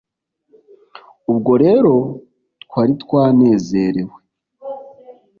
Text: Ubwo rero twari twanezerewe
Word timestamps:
Ubwo 1.31 1.51
rero 1.63 1.93
twari 2.63 2.93
twanezerewe 3.03 4.17